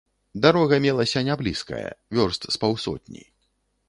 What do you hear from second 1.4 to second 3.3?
блізкая, вёрст з паўсотні.